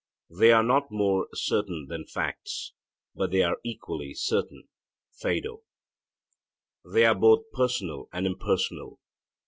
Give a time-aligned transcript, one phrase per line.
[0.31, 2.73] They are not more certain than facts,
[3.13, 4.63] but they are equally certain
[5.21, 5.61] (Phaedo).
[6.83, 8.97] They are both personal and impersonal.